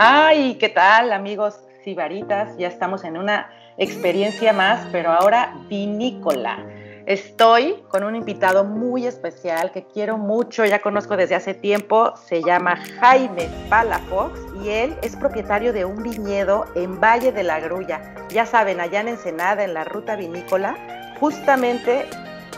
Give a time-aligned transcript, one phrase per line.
[0.00, 2.56] Ay, ¿qué tal amigos sibaritas?
[2.56, 6.64] Ya estamos en una experiencia más, pero ahora vinícola.
[7.04, 12.44] Estoy con un invitado muy especial que quiero mucho, ya conozco desde hace tiempo, se
[12.44, 18.14] llama Jaime Palafox y él es propietario de un viñedo en Valle de la Grulla.
[18.28, 20.76] Ya saben, allá en Ensenada, en la ruta vinícola,
[21.18, 22.06] justamente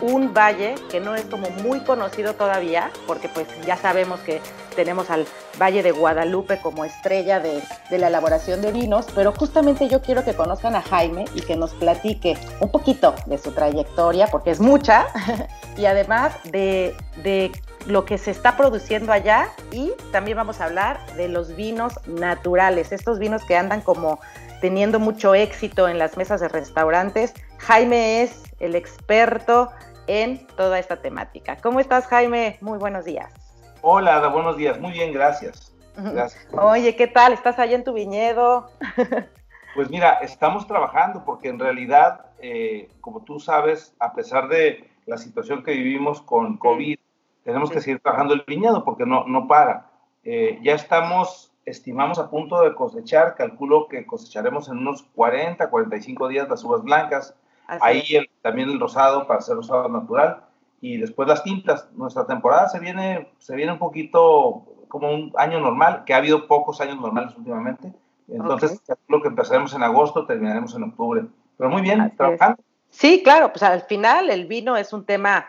[0.00, 4.40] un valle que no es como muy conocido todavía, porque pues ya sabemos que
[4.74, 5.26] tenemos al
[5.60, 10.34] Valle de Guadalupe como estrella de, la elaboración de vinos, pero justamente yo quiero que
[10.34, 15.06] conozcan a Jaime y que nos platique un poquito de su trayectoria, porque es mucha,
[15.76, 17.52] y además de, de
[17.86, 22.92] lo que se está produciendo allá y también vamos a hablar de los vinos naturales,
[22.92, 24.20] estos vinos que andan como
[24.60, 27.32] teniendo mucho éxito en las mesas de restaurantes.
[27.58, 29.70] Jaime es el experto
[30.10, 31.56] en toda esta temática.
[31.62, 32.58] ¿Cómo estás, Jaime?
[32.60, 33.32] Muy buenos días.
[33.80, 34.80] Hola, Ada, buenos días.
[34.80, 35.72] Muy bien, gracias.
[35.96, 36.48] gracias.
[36.52, 37.32] Oye, ¿qué tal?
[37.32, 38.68] ¿Estás allá en tu viñedo?
[39.76, 45.16] pues mira, estamos trabajando porque en realidad, eh, como tú sabes, a pesar de la
[45.16, 46.98] situación que vivimos con COVID,
[47.44, 49.92] tenemos que seguir trabajando el viñedo porque no, no para.
[50.24, 56.26] Eh, ya estamos, estimamos a punto de cosechar, calculo que cosecharemos en unos 40, 45
[56.26, 57.36] días las uvas blancas
[57.80, 58.02] Ahí
[58.42, 60.44] también el rosado para hacer rosado natural
[60.80, 61.88] y después las tintas.
[61.92, 66.46] Nuestra temporada se viene, se viene un poquito como un año normal, que ha habido
[66.46, 67.92] pocos años normales últimamente.
[68.28, 71.24] Entonces, lo que empezaremos en agosto, terminaremos en octubre.
[71.56, 72.62] Pero muy bien, trabajando.
[72.90, 75.46] Sí, claro, pues al final el vino es un tema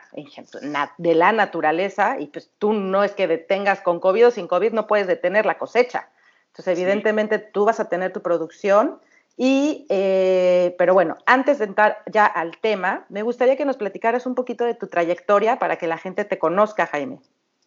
[0.97, 4.73] de la naturaleza y pues tú no es que detengas con COVID o sin COVID,
[4.73, 6.09] no puedes detener la cosecha.
[6.47, 8.99] Entonces, evidentemente tú vas a tener tu producción
[9.43, 14.27] y, eh, pero bueno, antes de entrar ya al tema, me gustaría que nos platicaras
[14.27, 17.17] un poquito de tu trayectoria para que la gente te conozca, Jaime.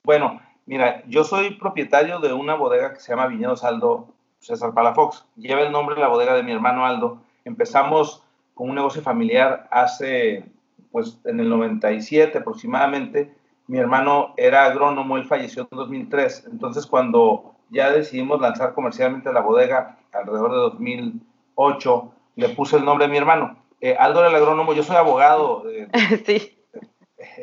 [0.04, 4.06] Bueno, mira, yo soy propietario de una bodega que se llama Viñedos Aldo
[4.38, 5.26] César Palafox.
[5.34, 7.18] Lleva el nombre de la bodega de mi hermano Aldo.
[7.44, 8.22] Empezamos
[8.54, 10.44] con un negocio familiar hace,
[10.92, 13.34] pues, en el 97 aproximadamente.
[13.66, 16.50] Mi hermano era agrónomo, él falleció en 2003.
[16.52, 22.84] Entonces, cuando ya decidimos lanzar comercialmente la bodega alrededor de 2000 8, le puse el
[22.84, 23.56] nombre de mi hermano.
[23.80, 25.88] Eh, Aldo el agrónomo, yo soy abogado de,
[26.26, 26.58] sí.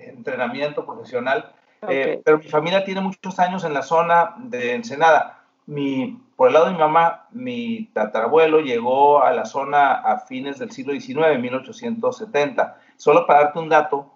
[0.08, 1.54] entrenamiento profesional,
[1.88, 5.44] eh, pero mi familia tiene muchos años en la zona de Ensenada.
[5.68, 10.60] Mi, por el lado de mi mamá, mi tatarabuelo llegó a la zona a fines
[10.60, 12.78] del siglo XIX, 1870.
[12.98, 14.12] Solo para darte un dato,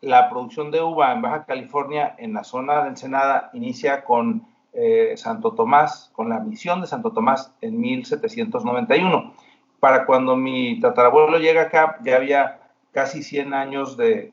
[0.00, 5.14] la producción de uva en Baja California, en la zona de Ensenada, inicia con eh,
[5.16, 9.34] Santo Tomás, con la misión de Santo Tomás en 1791.
[9.80, 12.60] Para cuando mi tatarabuelo llega acá, ya había
[12.92, 14.32] casi 100 años de,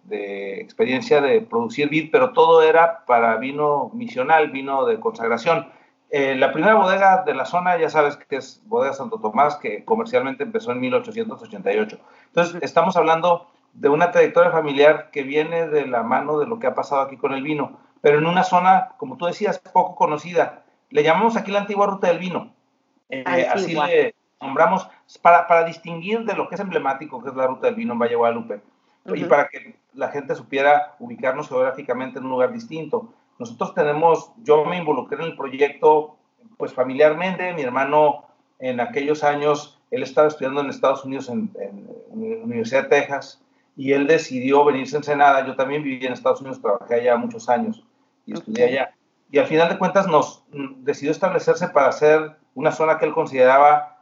[0.59, 5.68] experiencia de producir vino, pero todo era para vino misional, vino de consagración.
[6.09, 9.84] Eh, la primera bodega de la zona, ya sabes que es Bodega Santo Tomás, que
[9.84, 12.00] comercialmente empezó en 1888.
[12.28, 16.68] Entonces, estamos hablando de una trayectoria familiar que viene de la mano de lo que
[16.68, 20.63] ha pasado aquí con el vino pero en una zona, como tú decías, poco conocida.
[20.90, 22.53] Le llamamos aquí la antigua ruta del vino.
[23.09, 24.90] Eh, así le nombramos
[25.22, 28.00] para, para, distinguir de lo que es emblemático, que es la ruta del vino en
[28.00, 28.62] Valle Guadalupe,
[29.06, 33.13] y para que la gente supiera ubicarnos geográficamente en un lugar distinto.
[33.40, 36.18] Nosotros tenemos, yo me involucré en el proyecto,
[36.57, 38.25] pues familiarmente, mi hermano
[38.59, 43.41] en aquellos años, él estaba estudiando en Estados Unidos, en, la Universidad de Texas,
[43.75, 45.45] y él decidió venirse a Ensenada.
[45.45, 47.84] Yo también viví en Estados Unidos, trabajé allá muchos años
[48.25, 48.95] y estudié allá.
[49.31, 50.44] Y al final de cuentas nos
[50.78, 53.97] decidió establecerse para hacer una zona que él consideraba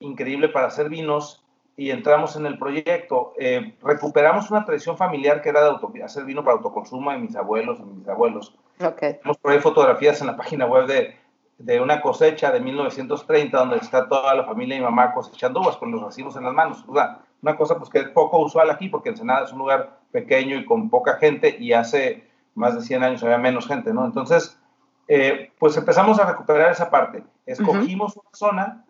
[0.00, 1.44] increíble para hacer vinos
[1.76, 3.34] y entramos en el proyecto.
[3.38, 7.78] Eh, recuperamos una tradición familiar que era de hacer vino para autoconsumo de mis abuelos,
[7.78, 8.54] de mis abuelos.
[8.80, 9.14] Okay.
[9.14, 11.16] Tenemos por ahí fotografías en la página web de,
[11.58, 15.90] de, una cosecha de 1930 donde está toda la familia y mamá cosechando uvas con
[15.90, 16.84] los racimos en las manos.
[16.86, 19.98] O sea, una cosa pues que es poco usual aquí porque Ensenada es un lugar
[20.10, 24.04] pequeño y con poca gente y hace más de 100 años había menos gente, ¿no?
[24.04, 24.58] Entonces,
[25.06, 27.22] eh, pues empezamos a recuperar esa parte.
[27.46, 28.84] Escogimos una zona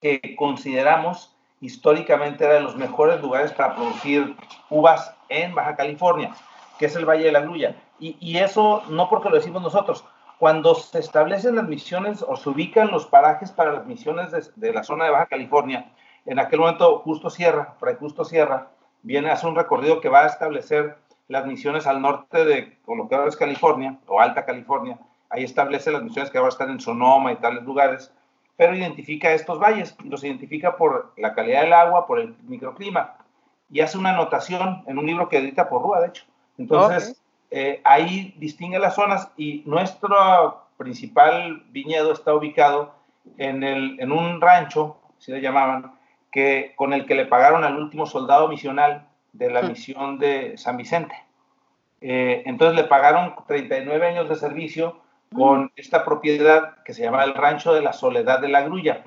[0.00, 4.36] que consideramos históricamente era de los mejores lugares para producir
[4.70, 6.34] uvas en Baja California,
[6.78, 7.74] que es el Valle de la Grulla.
[7.98, 10.04] Y, y eso no porque lo decimos nosotros,
[10.38, 14.82] cuando se establecen las misiones o se ubican los parajes para las misiones de, la
[14.82, 15.90] zona de Baja California,
[16.26, 18.68] en aquel momento Justo Sierra, Fray Justo Sierra,
[19.02, 23.08] viene a hacer un recorrido que va a establecer las misiones al norte de lo
[23.08, 24.98] que ahora es California o Alta California.
[25.30, 28.12] Ahí establece las misiones que ahora están en Sonoma y tales lugares,
[28.56, 33.16] pero identifica estos valles, los identifica por la calidad del agua, por el microclima,
[33.70, 36.24] y hace una anotación en un libro que edita por Rúa, de hecho.
[36.56, 37.20] Entonces,
[37.50, 42.94] eh, ahí distingue las zonas y nuestro principal viñedo está ubicado
[43.38, 45.92] en, el, en un rancho, si le llamaban,
[46.30, 50.76] que, con el que le pagaron al último soldado misional de la misión de San
[50.76, 51.14] Vicente.
[52.00, 55.00] Eh, entonces le pagaron 39 años de servicio
[55.34, 59.04] con esta propiedad que se llama el Rancho de la Soledad de la Grulla.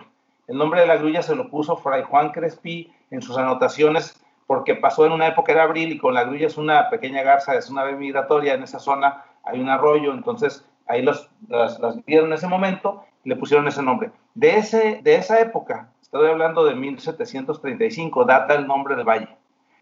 [0.48, 4.76] El nombre de la grulla se lo puso Fray Juan Crespi en sus anotaciones porque
[4.76, 7.70] pasó en una época, era abril, y con la grulla es una pequeña garza, es
[7.70, 12.34] una ave migratoria, en esa zona hay un arroyo, entonces ahí los, las, vieron en
[12.34, 14.10] ese momento y le pusieron ese nombre.
[14.34, 19.30] De, ese, de esa época, estoy hablando de 1735, data el nombre del valle.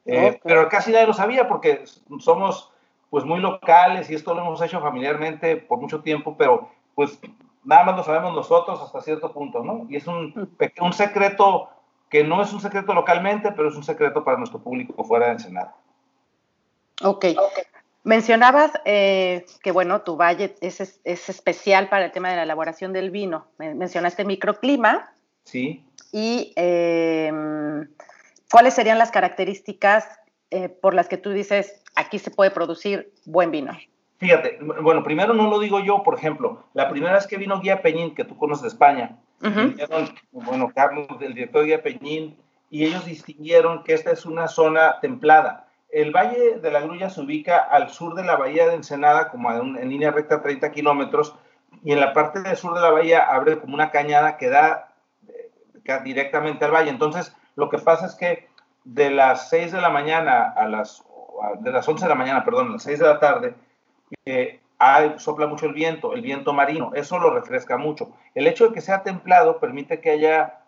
[0.05, 1.85] Eh, pero casi nadie lo sabía porque
[2.19, 2.73] somos
[3.09, 7.19] pues muy locales y esto lo hemos hecho familiarmente por mucho tiempo, pero pues
[7.63, 9.85] nada más lo sabemos nosotros hasta cierto punto, ¿no?
[9.89, 10.49] Y es un,
[10.79, 11.69] un secreto
[12.09, 15.33] que no es un secreto localmente, pero es un secreto para nuestro público fuera de
[15.33, 15.75] Ensenada.
[17.03, 17.25] Ok.
[18.03, 22.93] Mencionabas eh, que, bueno, tu valle es, es, especial para el tema de la elaboración
[22.93, 23.47] del vino.
[23.57, 25.11] Mencionaste microclima.
[25.43, 25.85] Sí.
[26.13, 27.89] Y em,
[28.49, 30.07] cuáles serían las características
[30.51, 33.77] eh, por las que tú dices, aquí se puede producir buen vino.
[34.17, 37.81] Fíjate, bueno, primero no lo digo yo, por ejemplo, la primera vez que vino Guía
[37.81, 39.17] Peñín, que tú conoces de España,
[40.31, 42.37] bueno, Carlos, el director de Guía Peñín,
[42.69, 45.67] y ellos distinguieron que esta es una zona templada.
[45.89, 49.51] El Valle de la Grulla se ubica al sur de la bahía de Ensenada, como
[49.51, 51.35] en, línea recta 30 kilómetros,
[51.83, 54.95] y en la parte del sur de la bahía abre como una cañada que da
[55.27, 56.89] eh, directamente al valle.
[56.89, 58.46] Entonces, lo que pasa es que
[58.87, 61.03] de las 6 de la mañana a las,
[61.59, 63.55] de las 11 de la mañana, perdón, a las 6 de la tarde,
[64.79, 68.13] hay, sopla mucho el viento, el viento marino, eso lo refresca mucho.
[68.33, 70.61] El hecho de que sea templado permite que haya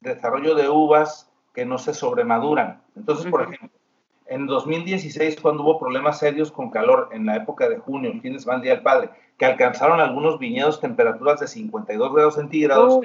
[0.00, 2.80] desarrollo de uvas que no se sobremaduran.
[2.96, 3.68] Entonces, por ejemplo,
[4.26, 8.32] en 2016, cuando hubo problemas serios con calor en la época de junio, el fin
[8.32, 13.00] de semana Día del Padre, que alcanzaron algunos viñedos temperaturas de 52 grados centígrados,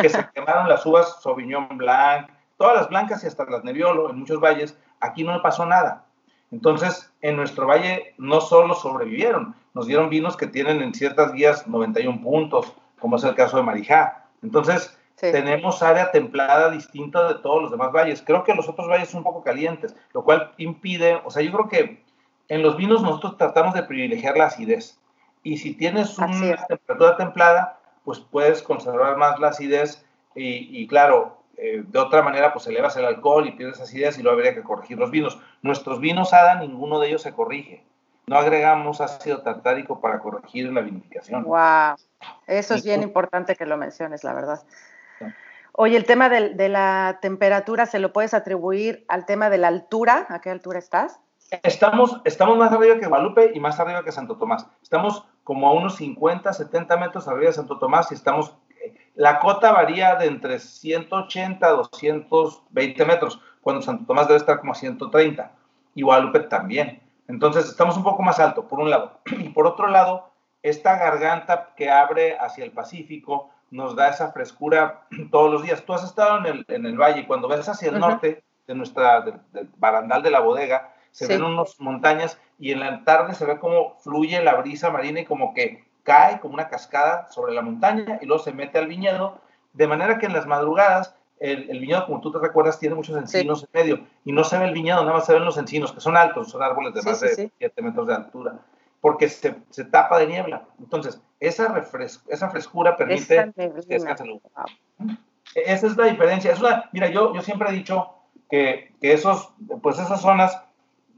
[0.00, 2.28] que se quemaron las uvas Sauvignon Blanc,
[2.62, 6.04] todas las blancas y hasta las Nebbiolo en muchos valles, aquí no pasó nada.
[6.52, 11.66] Entonces, en nuestro valle no solo sobrevivieron, nos dieron vinos que tienen en ciertas guías
[11.66, 14.26] 91 puntos, como es el caso de Marijá.
[14.44, 18.22] Entonces, tenemos área templada distinta de todos los demás valles.
[18.24, 21.50] Creo que los otros valles son un poco calientes, lo cual impide, o sea, yo
[21.50, 22.04] creo que
[22.46, 25.00] en los vinos nosotros tratamos de privilegiar la acidez.
[25.42, 30.06] Y si tienes una temperatura templada, pues puedes conservar más la acidez
[30.36, 34.22] y, y claro, eh, de otra manera, pues elevas el alcohol y pierdes acidez y
[34.22, 35.38] luego habría que corregir los vinos.
[35.62, 37.84] Nuestros vinos ADA, ninguno de ellos se corrige.
[38.26, 41.44] No agregamos ácido tartárico para corregir la vinificación.
[41.44, 41.96] ¡Wow!
[42.46, 44.62] Eso es bien importante que lo menciones, la verdad.
[45.72, 50.26] Oye, el tema de, la temperatura, ¿se lo puedes atribuir al tema de la altura?
[50.28, 51.18] ¿A qué altura estás?
[51.62, 54.66] Estamos, estamos más arriba que Guadalupe y más arriba que Santo Tomás.
[54.82, 58.54] Estamos como a unos 50, 70 metros arriba de Santo Tomás y estamos
[59.14, 64.72] la cota varía de entre 180 a 220 metros, cuando Santo Tomás debe estar como
[64.72, 65.52] a 130,
[65.94, 67.00] y Guadalupe también.
[67.28, 69.20] Entonces estamos un poco más alto, por un lado.
[69.38, 70.30] Y por otro lado,
[70.62, 75.84] esta garganta que abre hacia el Pacífico nos da esa frescura todos los días.
[75.84, 78.74] Tú has estado en el, en el valle y cuando ves hacia el norte de
[78.74, 79.40] nuestra, del,
[79.76, 83.98] barandal de la bodega, se ven unas montañas y en la tarde se ve cómo
[84.00, 88.26] fluye la brisa marina y como que cae como una cascada sobre la montaña y
[88.26, 89.38] luego se mete al viñedo,
[89.72, 93.16] de manera que en las madrugadas el, el viñedo, como tú te recuerdas, tiene muchos
[93.16, 95.92] encinos en medio y no se ve el viñedo, nada más se ven los encinos,
[95.92, 98.60] que son altos, son árboles de más de 7 metros de altura,
[99.00, 100.66] porque se, se, tapa de niebla.
[100.78, 101.74] Entonces, esa,
[102.28, 104.40] esa frescura permite que descanse el
[105.56, 106.52] Esa es la diferencia.
[106.52, 108.14] Es una, mira, yo, yo siempre he dicho
[108.48, 110.62] que, que esos, pues esas zonas,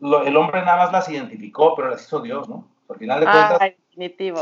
[0.01, 2.67] el hombre nada más las identificó, pero las hizo Dios, ¿no?
[2.89, 3.61] Al final de cuentas,
[3.97, 4.41] Definitivo.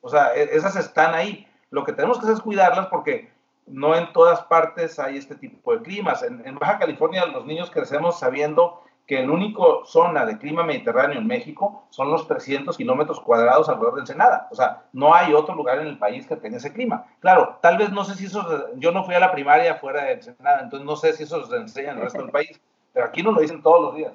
[0.00, 1.46] O sea, e, esas están ahí.
[1.70, 3.30] Lo que tenemos que hacer es cuidarlas porque
[3.66, 6.22] no en todas partes hay este tipo de climas.
[6.22, 11.26] En, Baja California los niños crecemos sabiendo que el único zona de clima mediterráneo en
[11.26, 14.48] México son los 300 kilómetros cuadrados alrededor de Ensenada.
[14.50, 17.06] O sea, no hay otro lugar en el país que tenga ese clima.
[17.20, 20.12] Claro, tal vez no sé si eso, yo no fui a la primaria fuera de
[20.12, 22.60] Ensenada, entonces no sé si eso se enseña en el resto del país,
[22.92, 24.12] pero aquí nos lo dicen todos los días.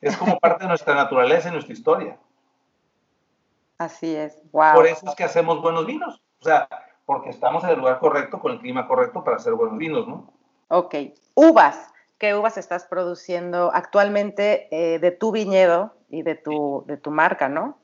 [0.00, 2.18] Es como parte de nuestra naturaleza y nuestra historia.
[3.78, 4.74] Así es, wow.
[4.74, 6.22] Por eso es que hacemos buenos vinos.
[6.40, 6.68] O sea,
[7.04, 10.32] porque estamos en el lugar correcto, con el clima correcto para hacer buenos vinos, ¿no?
[10.68, 10.94] Ok.
[11.34, 11.92] Uvas.
[12.18, 17.48] ¿Qué uvas estás produciendo actualmente eh, de tu viñedo y de tu, de tu marca,
[17.48, 17.78] no?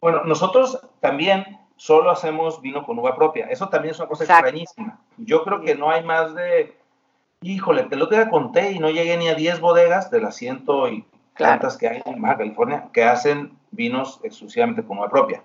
[0.00, 3.46] Bueno, nosotros también solo hacemos vino con uva propia.
[3.46, 5.00] Eso también es una cosa extrañísima.
[5.18, 6.76] Yo creo que no hay más de,
[7.42, 10.88] híjole, te lo que conté y no llegué ni a 10 bodegas de las ciento
[10.88, 11.04] y
[11.36, 15.42] plantas que hay en Baja California que hacen vinos exclusivamente con uva propia.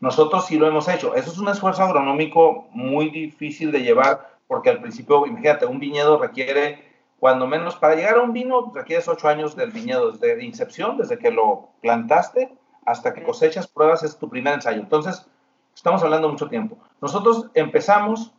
[0.00, 1.14] Nosotros sí lo hemos hecho.
[1.14, 6.18] Eso es un esfuerzo agronómico muy difícil de llevar porque al principio, imagínate, un viñedo
[6.18, 6.84] requiere,
[7.18, 11.18] cuando menos, para llegar a un vino requieres ocho años del viñedo, desde incepción, desde
[11.18, 12.52] que lo plantaste
[12.84, 14.80] hasta que cosechas, pruebas, es tu primer ensayo.
[14.80, 15.26] Entonces,
[15.74, 16.76] estamos hablando mucho tiempo.
[17.00, 18.32] Nosotros empezamos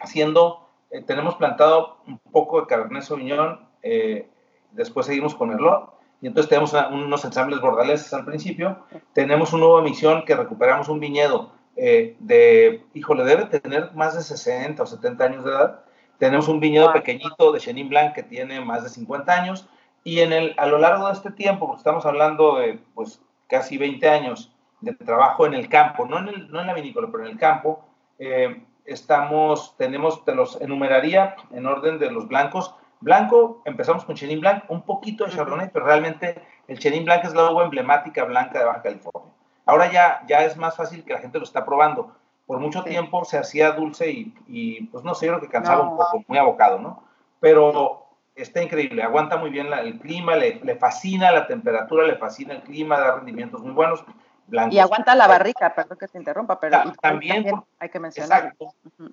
[0.00, 4.28] haciendo, eh, tenemos plantado un poco de Cabernet Sauvignon, eh,
[4.70, 8.78] después seguimos con Merlot, y entonces tenemos unos ensambles bordaleses al principio.
[9.14, 14.22] Tenemos una nueva misión que recuperamos un viñedo eh, de, híjole, debe tener más de
[14.22, 15.80] 60 o 70 años de edad.
[16.18, 19.66] Tenemos un viñedo pequeñito de Chenin Blanc que tiene más de 50 años.
[20.04, 23.78] Y en el, a lo largo de este tiempo, porque estamos hablando de pues, casi
[23.78, 27.24] 20 años de trabajo en el campo, no en, el, no en la vinícola, pero
[27.24, 27.84] en el campo,
[28.18, 34.40] eh, estamos, tenemos, te los enumeraría en orden de los blancos, Blanco, empezamos con Chenin
[34.40, 38.58] Blanc, un poquito de Chardonnay, pero realmente el Chenin Blanc es la uva emblemática blanca
[38.58, 39.32] de Baja California.
[39.64, 42.14] Ahora ya, ya es más fácil que la gente lo está probando.
[42.46, 45.96] Por mucho tiempo se hacía dulce y, pues no sé, yo creo que cansaba un
[45.96, 47.04] poco, muy abocado, ¿no?
[47.38, 52.54] Pero está increíble, aguanta muy bien el clima, le, le, fascina la temperatura, le fascina
[52.54, 54.04] el clima, da rendimientos muy buenos.
[54.46, 54.74] Blancos.
[54.74, 57.46] Y aguanta la barrica, perdón que te interrumpa, pero también,
[57.78, 58.56] hay que mencionar.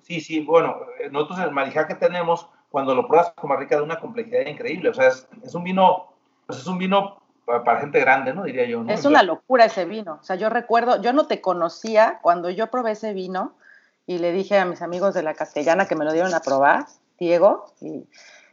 [0.02, 3.82] Sí, sí, bueno, eh, nosotros el marijaje que tenemos cuando lo pruebas como rica de
[3.82, 4.90] una complejidad increíble.
[4.90, 6.12] O sea, es, es un vino,
[6.46, 8.44] pues es un vino para, gente grande, ¿no?
[8.44, 8.84] Diría yo.
[8.88, 10.18] Es una locura ese vino.
[10.20, 13.54] O sea, yo recuerdo, yo no te conocía cuando yo probé ese vino
[14.06, 16.86] y le dije a mis amigos de la castellana que me lo dieron a probar,
[17.18, 18.06] Diego, y,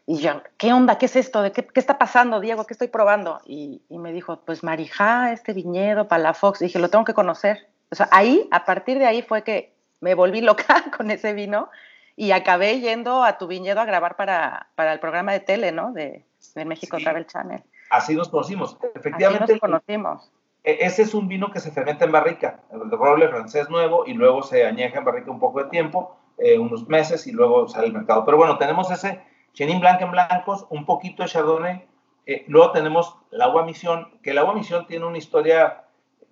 [0.06, 0.98] y yo, ¿qué onda?
[0.98, 1.42] ¿Qué es esto?
[1.42, 2.66] ¿De qué, qué está pasando, Diego?
[2.66, 3.40] ¿Qué estoy probando?
[3.46, 6.62] Y, y me dijo, pues Marijá, este viñedo, Palafox.
[6.62, 7.68] Y dije, lo tengo que conocer.
[7.92, 11.70] O sea, ahí, a partir de ahí fue que me volví loca con ese vino
[12.16, 15.92] y acabé yendo a tu viñedo a grabar para, para el programa de tele, ¿no?
[15.92, 17.64] De, de México Travel Channel.
[17.90, 18.78] Así nos conocimos.
[18.96, 19.44] Efectivamente.
[19.44, 20.32] Así nos conocimos.
[20.64, 24.14] E, ese es un vino que se fermenta en barrica, el roble francés nuevo, y
[24.14, 27.88] luego se añeja en barrica un poco de tiempo, eh, unos meses, y luego sale
[27.88, 28.26] al mercado.
[28.26, 29.22] Pero bueno, tenemos ese
[29.54, 31.88] Chenin Blanc en blancos, un poquito de Chardonnay.
[32.26, 35.84] Eh, luego tenemos la agua misión, que el agua misión tiene una historia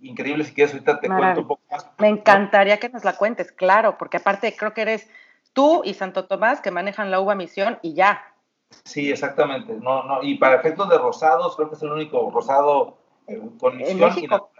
[0.02, 0.44] increíble.
[0.44, 1.88] Si quieres, ahorita te cuento un poco más.
[2.00, 5.10] Me encantaría que nos la cuentes, claro, porque aparte creo que eres
[5.54, 8.22] tú y Santo Tomás que manejan la uva misión y ya.
[8.84, 9.74] Sí, exactamente.
[9.74, 13.78] No, no, y para efectos de rosados, creo que es el único rosado eh, con
[13.78, 14.02] misión.
[14.02, 14.52] En México.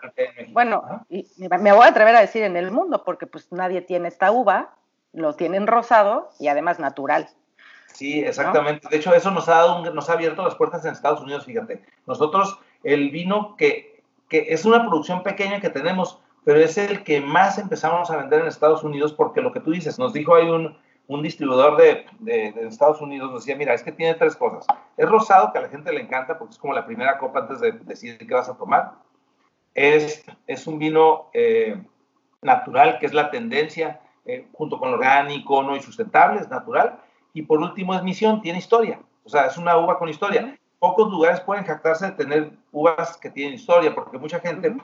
[0.50, 4.08] Bueno, y me voy a atrever a decir en el mundo, porque pues nadie tiene
[4.08, 4.76] esta uva,
[5.12, 7.28] lo tienen rosado y además natural.
[7.94, 8.88] Sí, exactamente.
[8.90, 11.84] De hecho, eso nos ha, dado nos ha abierto las puertas en Estados Unidos, fíjate.
[12.08, 17.22] Nosotros, el vino que, que es una producción pequeña que tenemos, pero es el que
[17.22, 20.50] más empezamos a vender en Estados Unidos porque lo que tú dices, nos dijo hay
[20.50, 24.66] un, un distribuidor de, de, Estados Unidos, nos decía, mira, es que tiene tres cosas.
[24.98, 27.60] Es rosado, que a la gente le encanta porque es como la primera copa antes
[27.60, 28.94] de decidir qué vas a tomar.
[29.74, 31.82] Es, es un vino eh,
[32.42, 35.76] natural, que es la tendencia, eh, junto con orgánico ¿no?
[35.76, 37.00] y sustentable, es natural.
[37.34, 39.00] Y por último es misión, tiene historia.
[39.24, 40.58] O sea, es una uva con historia.
[40.80, 44.76] Pocos lugares pueden jactarse de tener uvas que tienen historia, porque mucha gente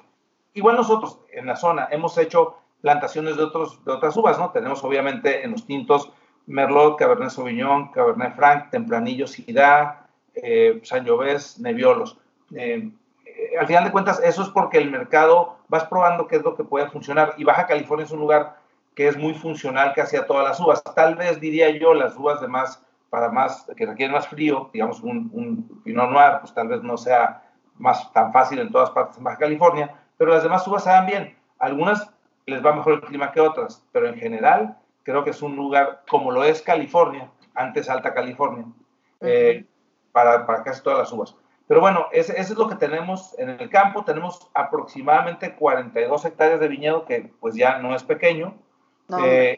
[0.53, 4.51] igual nosotros en la zona hemos hecho plantaciones de, otros, de otras uvas, ¿no?
[4.51, 6.11] Tenemos obviamente en los tintos
[6.47, 12.17] Merlot, Cabernet Sauvignon, Cabernet Franc, Tempranillo, Syrah, eh, Sangiovese, Nebbiolos.
[12.55, 12.89] Eh,
[13.25, 16.55] eh, al final de cuentas, eso es porque el mercado vas probando qué es lo
[16.55, 18.57] que puede funcionar y Baja California es un lugar
[18.95, 20.83] que es muy funcional casi a todas las uvas.
[20.95, 25.01] Tal vez diría yo las uvas de más, para más, que requieren más frío, digamos
[25.01, 27.43] un, un Pinot Noir, pues tal vez no sea
[27.77, 31.37] más tan fácil en todas partes de Baja California, pero las demás uvas saben bien.
[31.57, 32.11] Algunas
[32.45, 36.03] les va mejor el clima que otras, pero en general creo que es un lugar
[36.09, 38.65] como lo es California, antes Alta California,
[39.21, 39.65] eh,
[40.11, 41.35] para, para, casi todas las uvas.
[41.67, 44.03] Pero bueno, ese, es lo que tenemos en el campo.
[44.03, 48.55] Tenemos aproximadamente 42 hectáreas de viñedo, que pues ya no es pequeño.
[49.23, 49.57] Eh,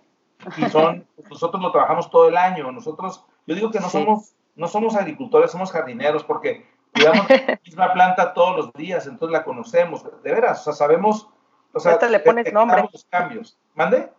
[0.57, 2.71] y son, nosotros lo trabajamos todo el año.
[2.71, 7.93] Nosotros, yo digo que no, somos, no somos agricultores, somos jardineros, porque cuidamos la misma
[7.93, 11.29] planta todos los días, entonces la conocemos, de veras, o sea, sabemos,
[11.73, 12.83] o sea, hasta le pones nombre.
[12.91, 13.57] Los cambios.
[13.75, 14.11] ¿Mande?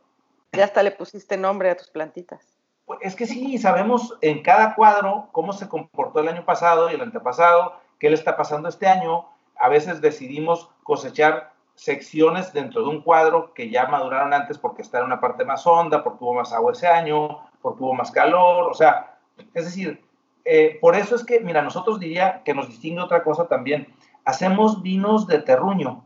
[0.52, 2.46] Ya hasta le pusiste nombre a tus plantitas.
[2.84, 6.94] Pues es que sí, sabemos en cada cuadro cómo se comportó el año pasado y
[6.94, 9.26] el antepasado, qué le está pasando este año.
[9.56, 14.98] A veces decidimos cosechar secciones dentro de un cuadro que ya maduraron antes porque está
[14.98, 18.70] en una parte más honda, porque hubo más agua ese año, porque hubo más calor,
[18.70, 19.16] o sea,
[19.54, 20.04] es decir,
[20.44, 23.86] eh, por eso es que, mira, nosotros diría que nos distingue otra cosa también.
[24.24, 26.04] Hacemos vinos de terruño.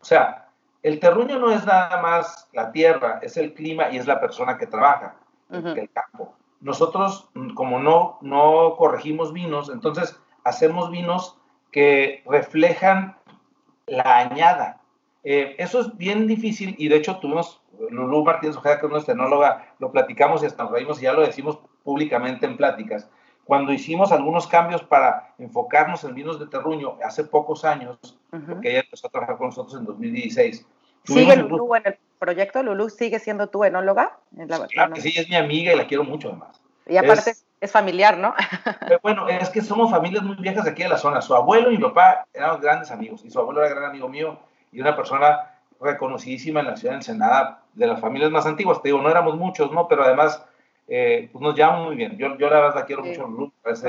[0.00, 0.48] O sea,
[0.82, 4.58] el terruño no es nada más la tierra, es el clima y es la persona
[4.58, 5.16] que trabaja
[5.50, 6.34] en el campo.
[6.60, 11.36] Nosotros, como no, no corregimos vinos, entonces hacemos vinos
[11.72, 13.16] que reflejan
[13.86, 14.80] la añada.
[15.24, 17.60] Eh, eso es bien difícil y de hecho tuvimos,
[17.90, 21.12] Lulú Martínez Ojeda, que es nuestra enóloga, lo platicamos y hasta nos reímos y ya
[21.12, 23.08] lo decimos públicamente en pláticas.
[23.48, 27.96] Cuando hicimos algunos cambios para enfocarnos en vinos de terruño hace pocos años,
[28.46, 30.66] porque ella empezó a trabajar con nosotros en 2016.
[31.04, 32.62] ¿Sigue Lulú en el proyecto?
[32.62, 34.18] ¿Lulú sigue siendo tu enóloga?
[34.68, 36.60] claro que sí, es mi amiga y la quiero mucho además.
[36.86, 38.34] Y aparte es, familiar, ¿no?
[39.02, 41.22] Bueno, es que somos familias muy viejas de aquí de la zona.
[41.22, 44.38] Su abuelo y mi papá eran grandes amigos y su abuelo era gran amigo mío
[44.72, 48.82] y una persona reconocidísima en la ciudad de Ensenada, de las familias más antiguas.
[48.82, 49.88] Te digo, no éramos muchos, ¿no?
[49.88, 50.44] Pero además
[50.90, 52.16] eh, pues nos llama muy bien.
[52.16, 53.22] Yo, yo la verdad quiero mucho.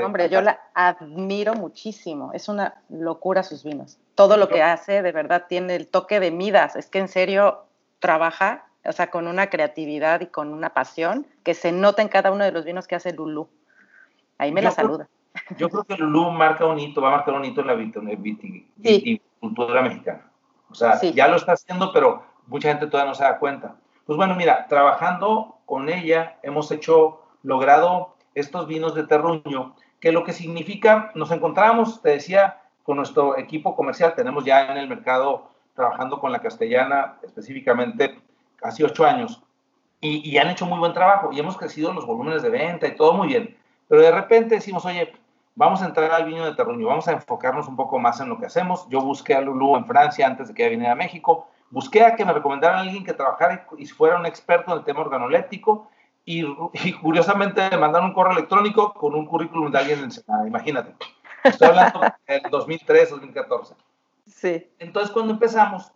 [0.04, 2.32] hombre, yo la admiro muchísimo.
[2.34, 3.98] Es una locura sus vinos.
[4.14, 6.76] Todo lo que hace, de verdad, tiene el toque de Midas.
[6.76, 7.64] Es que en serio
[8.00, 12.32] trabaja, o sea, con una creatividad y con una pasión que se nota en cada
[12.32, 13.48] uno de los vinos que hace Lulú.
[14.36, 15.08] Ahí me la saluda.
[15.56, 19.80] Yo creo que Lulú marca un hito, va a marcar un hito en la viticultura
[19.80, 20.30] mexicana.
[20.70, 23.76] O sea, ya lo está haciendo, pero mucha gente todavía no se da cuenta.
[24.04, 30.24] Pues bueno, mira, trabajando con ella hemos hecho, logrado estos vinos de terruño, que lo
[30.24, 35.48] que significa, nos encontramos, te decía, con nuestro equipo comercial, tenemos ya en el mercado
[35.76, 38.20] trabajando con la castellana específicamente
[38.56, 39.40] casi ocho años,
[40.00, 43.12] y, han hecho muy buen trabajo, y hemos crecido los volúmenes de venta y todo
[43.12, 45.12] muy bien, pero de repente decimos, oye,
[45.56, 48.38] Vamos a entrar al vino de terruño, vamos a enfocarnos un poco más en lo
[48.38, 48.88] que hacemos.
[48.88, 51.48] Yo busqué a Lulú en Francia antes de que ella viniera a México.
[51.70, 54.84] Busqué a que me recomendaran a alguien que trabajara y fuera un experto en el
[54.84, 55.90] tema organoléptico.
[56.24, 56.44] Y,
[57.00, 60.94] curiosamente me mandaron un correo electrónico con un currículum de alguien en Senado, imagínate.
[61.42, 63.74] Estoy hablando del 2003, 2014.
[64.26, 64.70] Sí.
[64.78, 65.90] Entonces, cuando empezamos,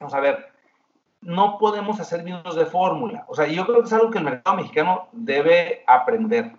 [0.00, 0.50] vamos a ver,
[1.20, 3.24] no podemos hacer vinos de fórmula.
[3.28, 6.52] O sea, yo creo que es algo que el mercado mexicano debe aprender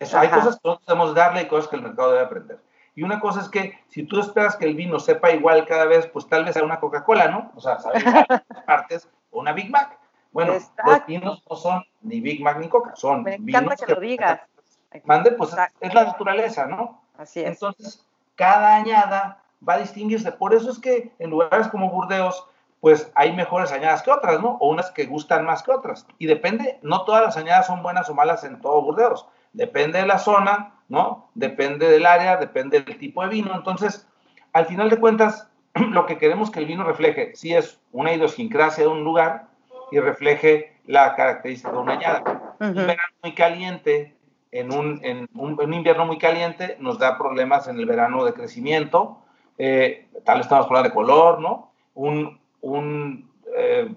[0.00, 2.58] hay cosas que nosotros debemos darle y cosas que el mercado debe aprender.
[2.94, 6.06] Y una cosa es que si tú esperas que el vino sepa igual cada vez,
[6.06, 7.52] pues tal vez sea una Coca-Cola, ¿no?
[7.54, 8.04] O sea, sabes
[8.66, 9.98] partes o una Big Mac.
[10.32, 14.00] Bueno, los vinos no son ni Big Mac ni Coca, son Me encanta que, lo
[14.00, 14.40] digas.
[15.04, 17.02] Mande, pues es la naturaleza, ¿no?
[17.16, 17.48] Así es.
[17.48, 20.32] Entonces, cada añada va a distinguirse.
[20.32, 22.46] Por eso es que en lugares como Burdeos,
[22.80, 24.56] pues hay mejores añadas que otras, ¿no?
[24.60, 26.06] O unas que gustan más que otras.
[26.18, 29.26] Y depende, no todas las añadas son buenas o malas en todo Burdeos.
[29.52, 31.30] Depende de la zona, ¿no?
[31.34, 33.54] Depende del área, depende del tipo de vino.
[33.54, 34.06] Entonces,
[34.52, 38.84] al final de cuentas, lo que queremos que el vino refleje, sí es una idiosincrasia
[38.84, 39.46] de un lugar
[39.90, 42.54] y refleje la característica de una añada.
[42.60, 44.14] Un verano muy caliente,
[44.50, 49.18] en un, en un, invierno muy caliente, nos da problemas en el verano de crecimiento,
[49.56, 51.72] eh, tal vez estamos hablando de color, ¿no?
[51.94, 53.94] Un, un eh,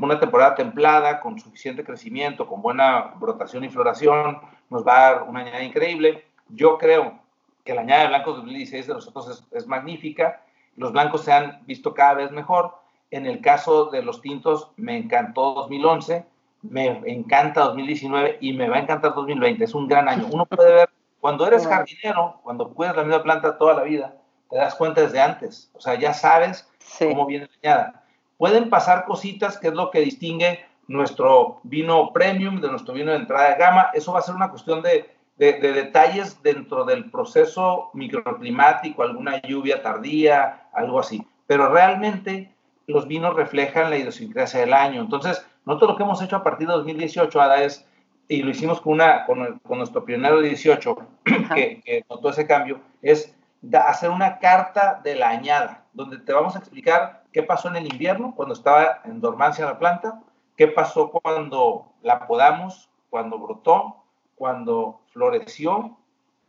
[0.00, 5.22] una temporada templada, con suficiente crecimiento, con buena brotación y floración, nos va a dar
[5.24, 6.24] una añada increíble.
[6.48, 7.20] Yo creo
[7.64, 10.42] que la añada de blancos 2016 de nosotros es, magnífica.
[10.76, 12.74] Los blancos se han visto cada vez mejor.
[13.10, 16.26] En el caso de los tintos, me encantó 2011,
[16.62, 19.64] me encanta 2019 y me va a encantar 2020.
[19.64, 20.26] Es un gran año.
[20.32, 24.16] Uno puede ver, cuando eres jardinero, cuando cuidas la misma planta toda la vida,
[24.50, 25.70] te das cuenta desde antes.
[25.74, 28.04] O sea, ya sabes cómo viene la añada
[28.36, 33.18] pueden pasar cositas, que es lo que distingue nuestro vino premium de nuestro vino de
[33.18, 33.90] entrada de gama.
[33.94, 40.68] Eso va a ser una cuestión de, detalles dentro del proceso microclimático, alguna lluvia tardía,
[40.72, 41.26] algo así.
[41.46, 42.54] Pero realmente
[42.86, 45.00] los vinos reflejan la idiosincrasia del año.
[45.00, 47.86] Entonces, nosotros lo que hemos hecho a partir de 2018, Ada, es,
[48.28, 50.96] y lo hicimos con, una, con, nuestro pionero de 18,
[51.54, 53.34] que, que, notó ese cambio, es
[53.72, 57.90] hacer una carta de la añada, donde te vamos a explicar qué pasó en el
[57.90, 60.20] invierno, cuando estaba en dormancia la planta,
[60.56, 63.96] qué pasó cuando la podamos, cuando brotó,
[64.34, 65.96] cuando floreció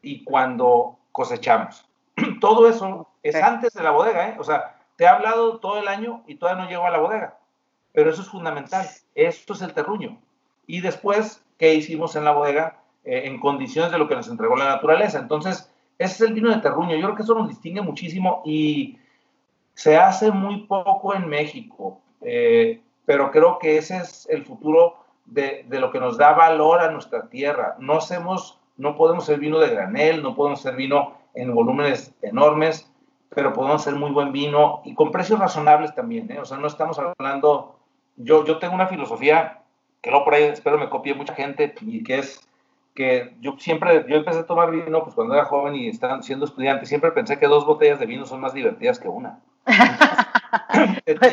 [0.01, 1.85] y cuando cosechamos.
[2.41, 4.35] Todo eso es antes de la bodega, ¿eh?
[4.39, 7.37] O sea, te he hablado todo el año y todavía no llego a la bodega.
[7.91, 8.87] Pero eso es fundamental.
[9.13, 10.17] Esto es el terruño.
[10.67, 12.79] Y después, ¿qué hicimos en la bodega?
[13.03, 15.19] Eh, en condiciones de lo que nos entregó la naturaleza.
[15.19, 16.95] Entonces, ese es el vino de terruño.
[16.95, 18.97] Yo creo que eso nos distingue muchísimo y
[19.73, 25.65] se hace muy poco en México, eh, pero creo que ese es el futuro de,
[25.69, 27.75] lo que nos da valor a nuestra tierra.
[27.79, 32.91] No, hacemos, no podemos ser vino de granel, no podemos ser vino en volúmenes enormes,
[33.29, 36.31] pero podemos ser muy buen vino y con precios razonables también.
[36.31, 36.39] ¿eh?
[36.39, 37.75] O sea, no estamos hablando,
[38.15, 39.61] yo, yo tengo una filosofía
[40.01, 42.47] que luego por ahí espero me copie mucha gente y que es
[42.93, 46.45] que yo siempre, yo empecé a tomar vino pues cuando era joven y estaba siendo
[46.45, 49.39] estudiante, siempre pensé que dos botellas de vino son más divertidas que una.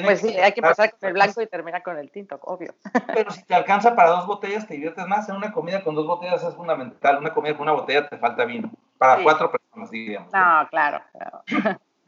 [0.05, 2.75] pues sí, hay que empezar con el blanco y terminar con el tinto, obvio.
[3.15, 5.29] Pero si te alcanza para dos botellas, te diviertes más.
[5.29, 7.19] En una comida con dos botellas es fundamental.
[7.19, 8.71] Una comida con una botella te falta vino.
[8.99, 10.33] Para cuatro personas, diríamos.
[10.33, 11.01] No, claro.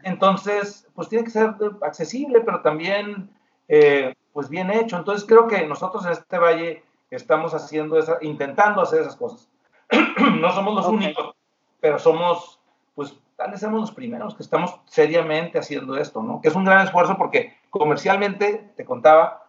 [0.03, 3.31] Entonces, pues tiene que ser accesible, pero también,
[3.69, 4.97] eh, pues bien hecho.
[4.97, 9.49] Entonces, creo que nosotros en este valle estamos haciendo esa, intentando hacer esas cosas.
[10.41, 11.35] no somos los únicos,
[11.81, 12.61] pero somos,
[12.95, 16.41] pues, tal vez somos los primeros que estamos seriamente haciendo esto, ¿no?
[16.41, 19.47] Que es un gran esfuerzo porque comercialmente, te contaba,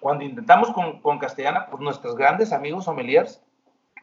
[0.00, 3.42] cuando intentamos con, con Castellana, pues nuestros grandes amigos sommeliers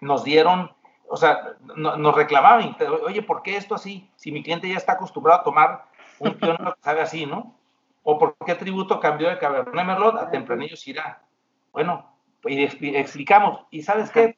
[0.02, 0.72] nos dieron,
[1.08, 4.10] o sea, nos reclamaban, oye, ¿por qué esto así?
[4.16, 5.86] Si mi cliente ya está acostumbrado a tomar
[6.20, 7.56] un pionero que sabe así, ¿no?
[8.04, 11.22] ¿O por qué tributo cambió de Cabernet Merlot a Tempranillo Syrah?
[11.72, 12.10] Bueno,
[12.46, 14.38] y explicamos, ¿y sabes qué?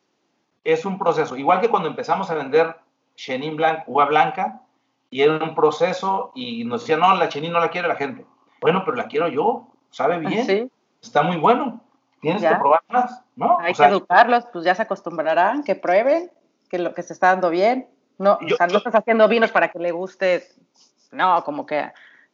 [0.64, 2.76] Es un proceso, igual que cuando empezamos a vender
[3.16, 4.62] Chenin Blanc, uva blanca,
[5.10, 8.26] y era un proceso y nos decían, no, la Chenin no la quiere la gente.
[8.62, 11.82] Bueno, pero la quiero yo, sabe ah, bien, está muy bueno,
[12.22, 13.60] tienes que probar más, ¿no?
[13.60, 16.32] Hay que educarlos, pues ya se acostumbrarán, que prueben,
[16.70, 17.88] que lo que se está dando bien.
[18.18, 20.44] No, o sea, no estás haciendo vinos para que le guste,
[21.12, 21.92] no, como que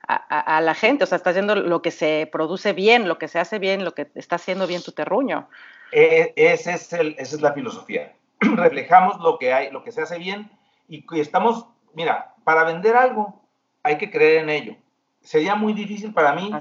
[0.07, 3.39] a, la gente, o sea, estás haciendo lo que se produce bien, lo que se
[3.39, 5.49] hace bien, lo que está haciendo bien tu terruño.
[5.91, 8.13] E, ese es el, esa es la filosofía.
[8.39, 10.49] Reflejamos lo que hay, lo que se hace bien
[10.87, 13.41] y estamos, mira, para vender algo
[13.83, 14.75] hay que creer en ello
[15.23, 16.51] sería muy difícil para mí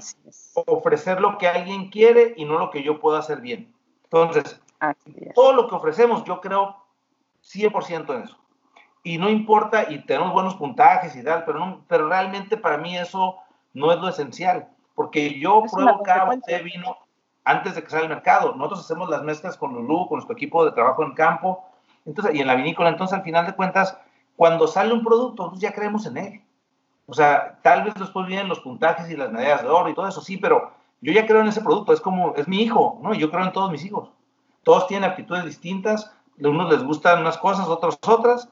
[0.65, 3.73] ofrecer lo que alguien quiere y no lo que yo puedo hacer bien.
[4.05, 4.59] Entonces,
[5.35, 6.77] todo lo que ofrecemos, yo creo
[7.43, 8.37] 100% en eso.
[9.03, 12.97] Y no importa, y tenemos buenos puntajes y tal, pero, no, pero realmente para mí
[12.97, 13.37] eso
[13.73, 16.97] no es lo esencial, porque yo pruebo cada de vino
[17.43, 18.55] antes de que salga al mercado.
[18.55, 21.65] Nosotros hacemos las mezclas con Lulu, con nuestro equipo de trabajo en campo,
[22.05, 22.89] entonces, y en la vinícola.
[22.89, 23.97] Entonces, al final de cuentas,
[24.35, 26.41] cuando sale un producto, nosotros ya creemos en él.
[27.05, 30.07] O sea, tal vez después vienen los puntajes y las medallas de oro y todo
[30.07, 33.13] eso, sí, pero yo ya creo en ese producto, es como, es mi hijo, ¿no?
[33.13, 34.09] Yo creo en todos mis hijos.
[34.63, 38.49] Todos tienen aptitudes distintas, a unos les gustan unas cosas, otros otras,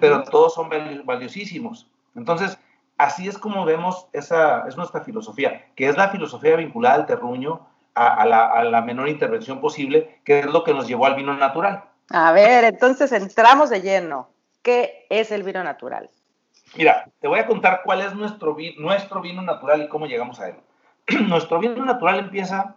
[0.00, 0.68] pero todos son
[1.04, 1.88] valiosísimos.
[2.14, 2.58] Entonces,
[2.98, 7.66] así es como vemos esa, es nuestra filosofía, que es la filosofía vinculada al terruño,
[7.94, 11.34] a, la, a la menor intervención posible, que es lo que nos llevó al vino
[11.34, 11.84] natural.
[12.10, 14.28] A ver, entonces entramos de lleno.
[14.64, 16.08] ¿Qué es el vino natural?
[16.74, 20.48] Mira, te voy a contar cuál es nuestro, nuestro vino natural y cómo llegamos a
[20.48, 20.56] él.
[21.28, 22.74] nuestro vino natural empieza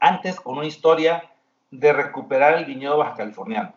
[0.00, 1.30] antes con una historia
[1.70, 3.74] de recuperar el viñedo baja californiano.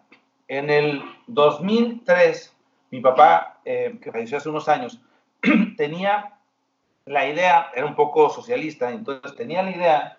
[0.48, 2.56] En el 2003,
[2.92, 5.02] mi papá, eh, que falleció hace unos años,
[5.78, 6.38] tenía
[7.04, 10.18] la idea, era un poco socialista, entonces tenía la idea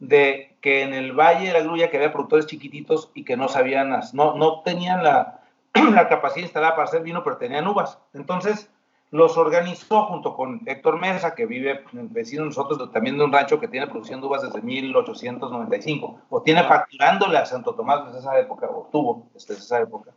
[0.00, 3.46] de que en el Valle de la Grulla, que había productores chiquititos y que no
[3.46, 5.45] sabían, no, no tenían la,
[5.94, 7.98] la capacidad instalada para hacer vino, pero tenían uvas.
[8.14, 8.70] Entonces
[9.10, 13.60] los organizó junto con Héctor Mesa, que vive vecino de nosotros, también de un rancho
[13.60, 18.38] que tiene producción de uvas desde 1895, o tiene facturándole a Santo Tomás desde esa
[18.38, 20.10] época, o tuvo desde esa época.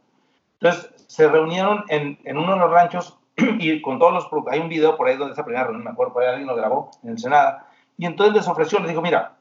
[0.60, 4.70] Entonces se reunieron en, en uno de los ranchos y con todos los hay un
[4.70, 7.12] video por ahí donde esa primera reunión, me acuerdo, por ahí alguien lo grabó en
[7.12, 7.68] Ensenada,
[7.98, 9.36] y entonces les ofreció, les dijo, mira,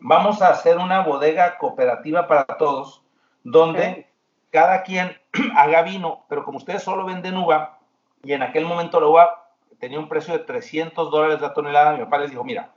[0.00, 3.02] vamos a hacer una bodega cooperativa para todos,
[3.44, 4.11] donde
[4.52, 5.16] cada quien
[5.56, 7.78] haga vino, pero como ustedes solo venden uva,
[8.22, 9.48] y en aquel momento la uva
[9.80, 12.70] tenía un precio de 300 dólares la tonelada, mi papá les dijo, mira,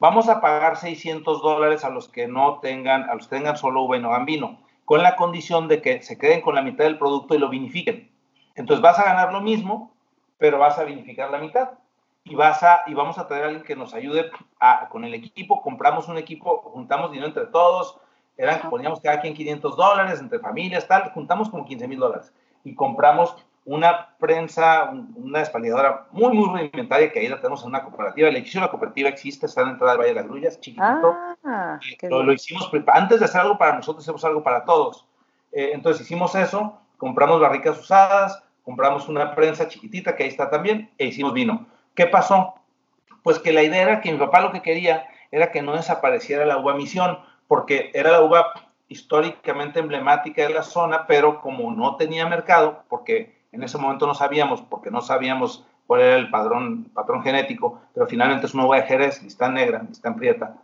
[0.00, 3.82] vamos a pagar 600 dólares a los que no tengan, a los que tengan solo
[3.82, 6.84] uva y no hagan vino, con la condición de que se queden con la mitad
[6.84, 8.10] del producto y lo vinifiquen.
[8.54, 9.92] Entonces vas a ganar lo mismo,
[10.38, 11.70] pero vas a vinificar la mitad.
[12.24, 14.30] Y, vas a, y vamos a traer a alguien que nos ayude
[14.90, 15.62] con el equipo.
[15.62, 18.00] Compramos un equipo, juntamos dinero entre todos,
[18.38, 22.32] eran, poníamos cada quien 500 dólares entre familias, tal, juntamos como 15 mil dólares
[22.64, 27.82] y compramos una prensa, una espalidadora muy, muy rudimentaria que ahí la tenemos en una
[27.82, 28.28] cooperativa.
[28.28, 30.60] El edificio de la cooperativa existe, está en la entrada del Valle de las Grullas,
[30.60, 31.14] chiquitito.
[31.44, 35.04] Ah, lo, hicimos, antes de hacer algo para nosotros, hicimos algo para todos.
[35.52, 40.90] Eh, entonces hicimos eso, compramos barricas usadas, compramos una prensa chiquitita que ahí está también,
[40.96, 41.66] e hicimos vino.
[41.94, 42.54] ¿Qué pasó?
[43.22, 46.46] Pues que la idea era que mi papá lo que quería era que no desapareciera
[46.46, 48.52] la uva misión, porque era la uva
[48.88, 54.14] históricamente emblemática de la zona, pero como no tenía mercado, porque en ese momento no
[54.14, 58.76] sabíamos, porque no sabíamos cuál era el padrón, patrón genético, pero finalmente es una uva
[58.76, 60.54] de Jerez, lista negra, lista prieta.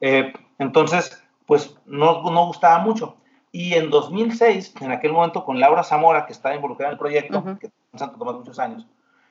[0.00, 3.16] Eh, entonces, pues no, no gustaba mucho.
[3.52, 7.42] Y en 2006, en aquel momento con Laura Zamora, que estaba involucrada en el proyecto,
[7.58, 8.86] que en Santo Tomás muchos años,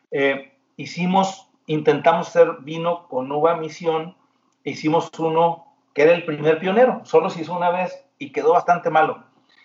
[0.09, 4.15] eh, hicimos, intentamos hacer vino con uva misión,
[4.63, 8.89] hicimos uno que era el primer pionero, solo se hizo una vez y quedó bastante
[8.89, 9.23] malo.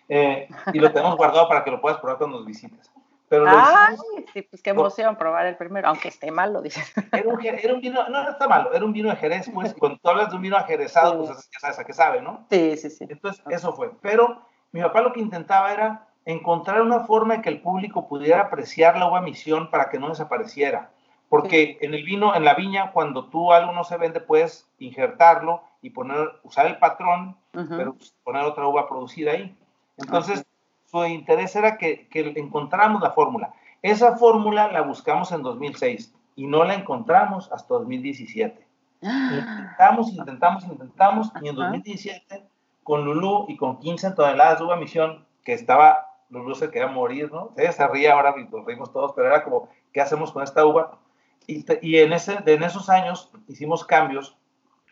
[0.09, 2.91] Eh, y lo tenemos guardado para que lo puedas probar cuando nos visites.
[3.29, 3.97] Pero Ay,
[4.33, 6.93] sí, pues qué emoción probar el primero, aunque esté malo, dices.
[7.13, 9.75] Era un, era un, vino, no, no está malo, era un vino de Jerez, pues
[9.75, 12.47] cuando tú hablas de un vino ajerezado, pues ya sabes a qué sabe, ¿no?
[12.51, 13.07] Sí, sí, sí.
[13.09, 13.93] Entonces, eso fue.
[14.01, 18.41] Pero mi papá lo que intentaba era encontrar una forma de que el público pudiera
[18.43, 20.91] apreciar la uva misión para que no desapareciera.
[21.29, 25.63] Porque en el vino, en la viña, cuando tú algo no se vende, puedes injertarlo
[25.83, 29.57] y poner, usar el patrón, pero poner otra uva producida ahí.
[29.97, 30.45] Entonces,
[30.87, 33.55] su interés era que, que encontráramos la fórmula.
[33.83, 38.67] Esa fórmula la buscamos en 2006 y no la encontramos hasta 2017.
[39.03, 42.45] Intentamos, intentamos, intentamos, y en 2017,
[42.83, 47.33] con Lulú y con 15 toneladas de uva misión, que estaba, Lulú se quería morir,
[47.33, 47.53] ¿no?
[47.57, 50.67] Ella se ría ahora y nos reímos todos, pero era como, ¿qué hacemos con esta
[50.67, 50.99] uva?
[51.47, 54.37] Y, y en, ese, en esos años hicimos cambios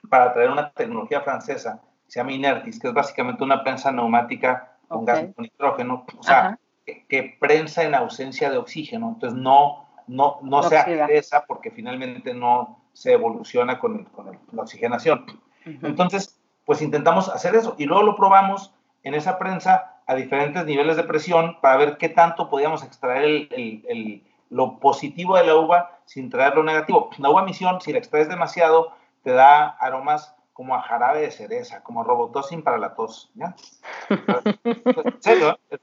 [0.08, 4.72] para traer una tecnología francesa, que se llama Inertis, que es básicamente una prensa neumática
[4.88, 10.38] con gas con nitrógeno, o sea, que, prensa en ausencia de oxígeno, entonces no, no,
[10.42, 15.26] no se agresa porque finalmente no se evoluciona con, con la oxigenación.
[15.64, 20.96] Entonces, pues intentamos hacer eso y luego lo probamos en esa prensa a diferentes niveles
[20.96, 25.98] de presión para ver qué tanto podíamos extraer el, el, lo positivo de la uva
[26.06, 27.10] sin traer lo negativo.
[27.18, 28.92] La uva misión, si la extraes demasiado,
[29.22, 33.30] te da aromas como a jarabe de cereza, como robotosin para la tos.
[33.34, 33.54] ¿ya?
[34.08, 35.78] en serio, ¿eh?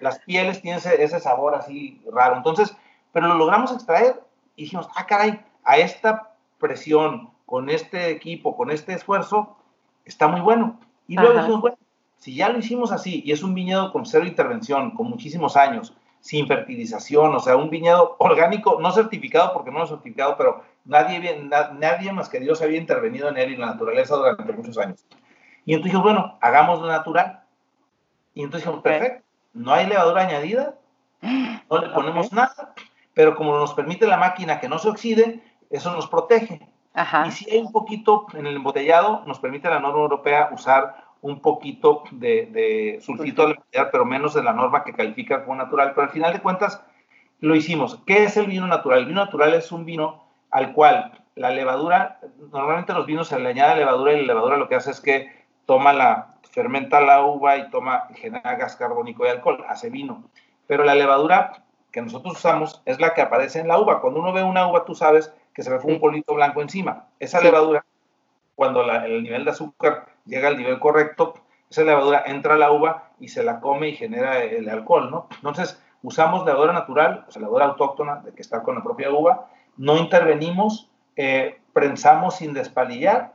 [0.00, 2.36] las pieles tienen ese, sabor así raro.
[2.36, 2.74] Entonces,
[3.12, 4.22] pero lo logramos extraer
[4.56, 9.56] y dijimos, ah, caray, a esta presión, con este equipo, con este esfuerzo,
[10.04, 10.80] está muy bueno.
[11.06, 11.78] Y luego dijimos, bueno,
[12.16, 15.94] si ya lo hicimos así y es un viñedo con cero intervención, con muchísimos años,
[16.20, 21.48] sin fertilización, o sea, un viñedo orgánico, no certificado porque no lo certificado, pero nadie,
[21.78, 25.04] nadie más que Dios había intervenido en él y la naturaleza durante muchos años.
[25.64, 27.42] Y entonces dijimos, bueno, hagamos lo natural.
[28.34, 30.74] Y entonces dijimos, perfecto, no hay levadura añadida,
[31.22, 32.74] no le ponemos nada,
[33.14, 36.68] pero como nos permite la máquina que no se oxide, eso nos protege.
[37.26, 41.40] Y si hay un poquito en el embotellado, nos permite la norma europea usar un
[41.40, 43.56] poquito de, sulfito de
[43.90, 45.92] pero menos de la norma que califica como natural.
[45.94, 46.82] Pero al final de cuentas,
[47.40, 48.00] lo hicimos.
[48.06, 49.00] ¿Qué es el vino natural?
[49.00, 52.18] El vino natural es un vino al cual la levadura,
[52.52, 55.44] normalmente los vinos se le añade levadura y la levadura lo que hace es que
[55.66, 60.24] toma la, fermenta la uva y toma, genera gas carbónico y alcohol, hace vino.
[60.66, 64.00] Pero la levadura que nosotros usamos es la que aparece en la uva.
[64.00, 67.08] Cuando uno ve una uva, tú sabes que se ve un polito blanco encima.
[67.20, 67.84] Esa levadura,
[68.54, 71.34] cuando el nivel de azúcar llega al nivel correcto,
[71.68, 75.28] esa levadura entra a la uva y se la come y genera el alcohol, ¿no?
[75.36, 79.50] Entonces, usamos levadura natural, o sea, levadura autóctona de que está con la propia uva,
[79.76, 83.34] no intervenimos, eh, prensamos sin despalillar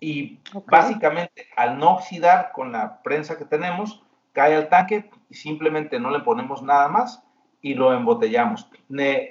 [0.00, 6.00] y básicamente al no oxidar con la prensa que tenemos, cae al tanque y simplemente
[6.00, 7.22] no le ponemos nada más
[7.60, 8.68] y lo embotellamos.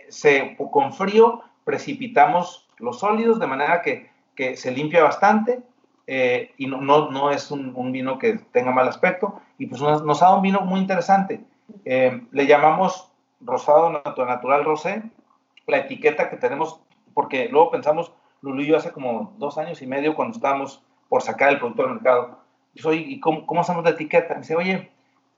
[0.10, 5.62] se, con frío precipitamos los sólidos de manera que, que se limpia bastante
[6.08, 9.82] eh, y no, no, no es un, un, vino que tenga mal aspecto y pues
[9.82, 11.44] nos, nos ha dado un vino muy interesante.
[11.86, 15.04] Eh, le llamamos rosado natural rosé,
[15.68, 16.82] la etiqueta que tenemos,
[17.14, 21.22] porque luego pensamos, Lulu y yo hace como dos años y medio cuando estábamos por
[21.22, 22.40] sacar el producto al mercado,
[22.74, 24.34] yo soy, ¿y cómo, cómo hacemos la etiqueta?
[24.34, 24.92] Me dice, oye,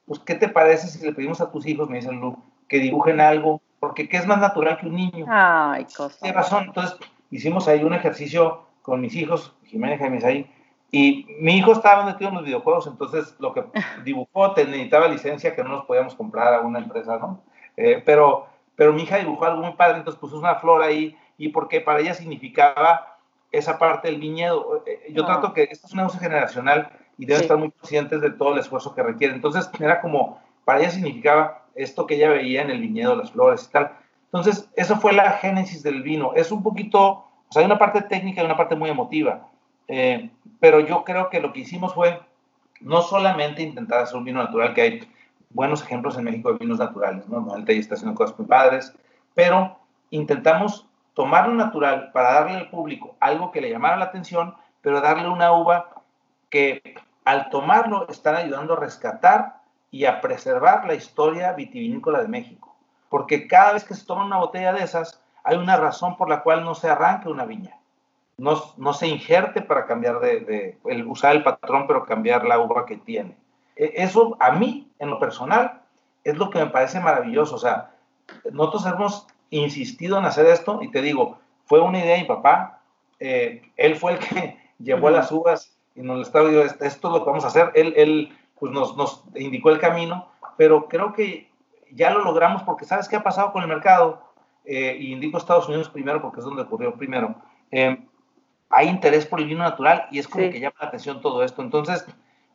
[0.05, 3.19] pues ¿qué te parece si le pedimos a tus hijos, me dice Lulu, que dibujen
[3.19, 5.25] algo porque ¿qué es más natural que un niño?
[5.27, 6.17] Ay, cosa.
[6.21, 6.63] Tiene razón.
[6.67, 6.97] Entonces,
[7.31, 10.51] hicimos ahí un ejercicio con mis hijos, Jiménez y ahí,
[10.89, 13.65] y mi hijo estaba metido en los videojuegos, entonces lo que
[14.05, 17.41] dibujó necesitaba licencia que no nos podíamos comprar a una empresa, ¿no?
[17.75, 21.49] Eh, pero, pero mi hija dibujó algo muy padre, entonces puso una flor ahí, y
[21.49, 23.17] porque para ella significaba
[23.51, 24.83] esa parte del viñedo.
[24.85, 25.27] Eh, yo ah.
[25.27, 28.59] trato que esto es una uso generacional y deben estar muy conscientes de todo el
[28.59, 29.33] esfuerzo que requiere.
[29.33, 33.67] Entonces, era como, para ella significaba esto que ella veía en el viñedo, las flores
[33.67, 33.91] y tal.
[34.25, 36.33] Entonces, eso fue la génesis del vino.
[36.35, 39.47] Es un poquito, o sea, hay una parte técnica y una parte muy emotiva,
[39.87, 42.19] eh, pero yo creo que lo que hicimos fue
[42.81, 45.07] no solamente intentar hacer un vino natural, que hay
[45.53, 47.37] buenos ejemplos en México de vinos naturales, ¿no?
[47.37, 48.93] Normalmente ahí está haciendo cosas muy padres,
[49.33, 49.77] pero
[50.09, 55.01] intentamos tomar lo natural para darle al público algo que le llamara la atención, pero
[55.01, 55.89] darle una uva
[56.49, 59.61] que al tomarlo están ayudando a rescatar
[59.91, 62.75] y a preservar la historia vitivinícola de México.
[63.09, 66.41] Porque cada vez que se toma una botella de esas, hay una razón por la
[66.41, 67.77] cual no se arranca una viña.
[68.37, 72.97] No, no se injerte para cambiar de, usar el patrón, pero cambiar la uva que
[72.97, 73.37] tiene.
[73.75, 75.81] E, eso a mí, en lo personal,
[76.23, 77.55] es lo que me parece maravilloso.
[77.55, 77.91] O sea,
[78.51, 82.81] nosotros hemos insistido en hacer esto y te digo, fue una idea de mi papá.
[83.19, 87.19] Eh, él fue el que llevó las uvas y nos estaba diciendo, esto es lo
[87.23, 87.71] que vamos a hacer.
[87.75, 91.49] Él, él pues nos, nos indicó el camino, pero creo que
[91.91, 94.21] ya lo logramos porque ¿sabes qué ha pasado con el mercado?
[94.65, 97.35] Eh, y indico Estados Unidos primero porque es donde ocurrió primero.
[97.71, 98.01] Eh,
[98.69, 101.61] hay interés por el vino natural y es como que llama la atención todo esto.
[101.61, 102.05] Entonces,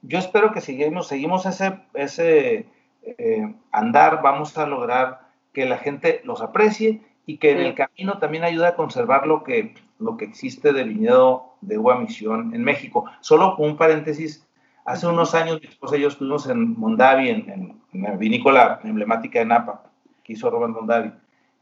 [0.03, 2.67] yo espero que seguimos, seguimos ese, ese
[3.03, 5.21] eh, andar, vamos a lograr
[5.53, 9.45] que la gente los aprecie y que en el camino también ayuda a conservar lo
[9.45, 13.05] que, lo que existe de viñedo de uva misión en México.
[13.21, 14.47] Solo un paréntesis,
[14.85, 19.47] hace unos años mi esposa y yo estuvimos en Mondavi, en, la vinícola emblemática de
[19.47, 19.83] Napa,
[20.23, 21.13] que hizo Robert Mondavi,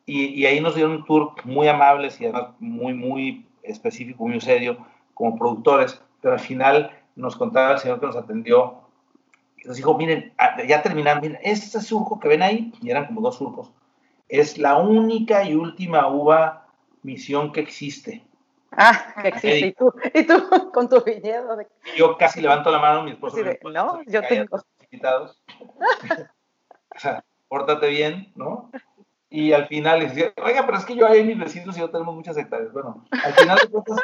[0.05, 4.40] y, y, ahí nos dieron un tour muy amables y además muy, muy específico, muy
[4.40, 4.77] serio,
[5.14, 8.83] como productores, pero al final nos contaba el señor que nos atendió,
[9.64, 10.33] nos dijo, miren,
[10.68, 13.72] ya terminaron, miren, este surco que ven ahí, y eran como dos surcos,
[14.29, 16.66] es la única y última uva
[17.02, 18.24] misión que existe.
[18.72, 19.66] Ah, que existe.
[19.66, 20.35] ¿Y tú, y tú
[20.72, 21.59] con tu viñedo.
[21.96, 23.38] Yo casi levanto la mano, mi esposo.
[23.72, 24.59] no, yo tengo.
[24.90, 25.42] Invitados.
[26.94, 28.70] o sea, pórtate bien, ¿no?
[29.29, 31.90] Y al final le decía, oiga, pero es que yo ahí mis vecinos y yo
[31.90, 32.72] tenemos muchas hectáreas.
[32.72, 34.00] Bueno, al final de cuentas,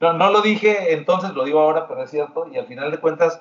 [0.00, 2.48] no, no lo dije entonces, lo digo ahora, pero es cierto.
[2.52, 3.40] Y al final de cuentas,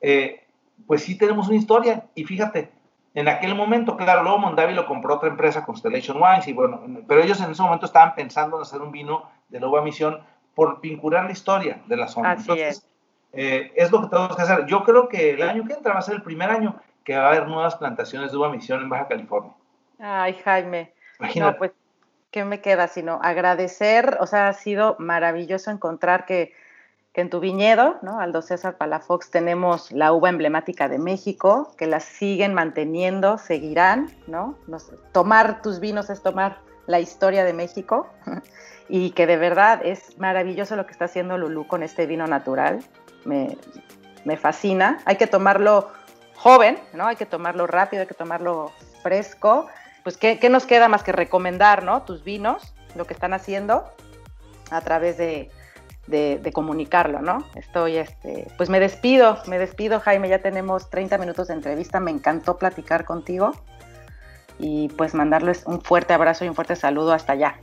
[0.00, 0.44] eh,
[0.86, 2.04] pues sí tenemos una historia.
[2.14, 2.70] Y fíjate,
[3.14, 7.22] en aquel momento, claro, luego Mondavi lo compró otra empresa, Constellation Wines, y bueno, pero
[7.22, 10.20] ellos en ese momento estaban pensando en hacer un vino de la uva misión
[10.54, 12.34] por vincular la historia de la zona.
[12.34, 12.86] Entonces, es.
[13.32, 14.66] Eh, es lo que tenemos que hacer.
[14.66, 17.24] Yo creo que el año que entra va a ser el primer año que va
[17.24, 19.52] a haber nuevas plantaciones de uva misión en Baja California.
[19.98, 20.92] Ay, Jaime.
[21.18, 21.52] Imagínate.
[21.52, 21.72] No, pues,
[22.30, 22.88] ¿qué me queda?
[22.88, 26.52] Sino agradecer, o sea, ha sido maravilloso encontrar que
[27.16, 28.20] que en tu viñedo, ¿no?
[28.20, 34.58] Aldo César Palafox, tenemos la uva emblemática de México, que la siguen manteniendo, seguirán, ¿no?
[35.12, 38.06] tomar tus vinos es tomar la historia de México
[38.90, 42.84] y que de verdad es maravilloso lo que está haciendo Lulú con este vino natural.
[43.24, 43.56] Me,
[44.36, 44.98] fascina.
[45.06, 45.88] Hay que tomarlo
[46.34, 47.06] joven, ¿no?
[47.06, 49.68] Hay que tomarlo rápido, hay que tomarlo fresco.
[50.06, 52.02] Pues, ¿qué, nos queda más que recomendar, ¿no?
[52.02, 53.90] Tus vinos, lo que están haciendo
[54.70, 55.50] a través de,
[56.06, 57.44] de, comunicarlo, ¿no?
[57.56, 62.12] Estoy, este, pues me despido, me despido, Jaime, ya tenemos 30 minutos de entrevista, me
[62.12, 63.50] encantó platicar contigo
[64.60, 67.58] y pues mandarles un fuerte abrazo y un fuerte saludo hasta allá.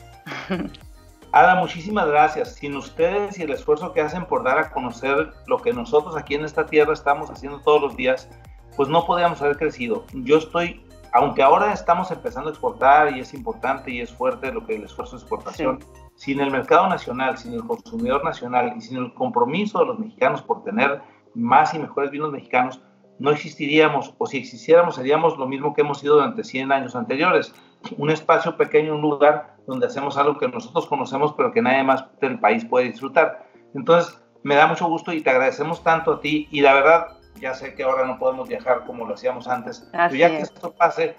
[1.32, 2.56] Ada, muchísimas gracias.
[2.56, 6.36] Sin ustedes y el esfuerzo que hacen por dar a conocer lo que nosotros aquí
[6.36, 8.28] en esta tierra estamos haciendo todos los días,
[8.76, 10.06] pues no podríamos haber crecido.
[10.12, 14.66] Yo estoy, aunque ahora estamos empezando a exportar y es importante y es fuerte lo
[14.66, 15.80] que el esfuerzo de exportación,
[16.16, 20.42] sin el mercado nacional, sin el consumidor nacional y sin el compromiso de los mexicanos
[20.42, 21.02] por tener
[21.36, 22.82] más y mejores vinos mexicanos,
[23.20, 27.54] no existiríamos, o si existiéramos seríamos lo mismo que hemos sido durante 100 años anteriores,
[27.98, 32.06] un espacio pequeño, un lugar donde hacemos algo que nosotros conocemos pero que nadie más
[32.20, 33.48] del país puede disfrutar.
[33.76, 37.08] Entonces, me da mucho gusto y te agradecemos tanto a ti y la verdad,
[37.40, 40.72] ya sé que ahora no podemos viajar como lo hacíamos antes, pero ya que esto
[40.74, 41.16] pase,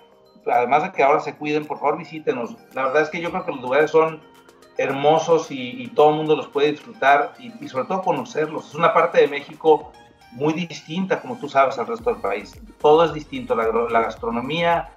[0.51, 2.57] además de que ahora se cuiden, por favor visítenos.
[2.73, 4.21] La verdad es que yo creo que los lugares son
[4.77, 8.69] hermosos y, todo el mundo los puede disfrutar y, sobre todo conocerlos.
[8.69, 9.93] Es una parte de México
[10.33, 12.61] muy distinta, como tú sabes, al resto del país.
[12.81, 14.91] Todo es distinto, la, gastronomía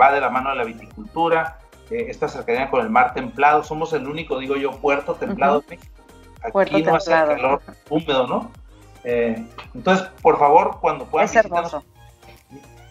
[0.00, 1.58] va de la mano de la viticultura,
[1.90, 3.62] eh, esta cercanía con el mar templado.
[3.62, 5.94] Somos el único, digo yo, puerto templado de México.
[6.42, 8.50] Aquí no hace calor húmedo, ¿no?
[9.04, 11.84] Eh, entonces, por favor, cuando puedan visitarnos,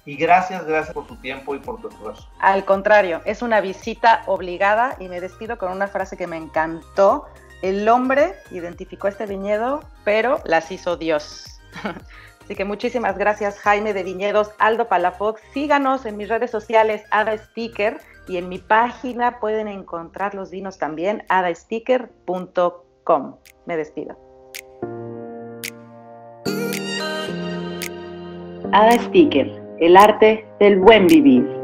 [0.06, 2.28] y gracias, gracias por tu tiempo y por tu esfuerzo.
[2.39, 7.28] Al contrario, es una visita obligada y me despido con una frase que me encantó.
[7.62, 11.62] El hombre identificó este viñedo, pero las hizo Dios.
[12.43, 15.39] Así que muchísimas gracias Jaime de Viñedos, Aldo Palafox.
[15.54, 20.80] Síganos en mis redes sociales, Ada Sticker, y en mi página pueden encontrar los vinos
[20.80, 23.36] también, adasticker.com.
[23.67, 24.29] Me despido.
[28.71, 31.59] Ada Sticker el arte del buen vivir.